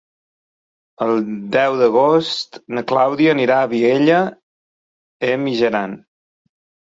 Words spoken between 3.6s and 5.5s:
a Vielha e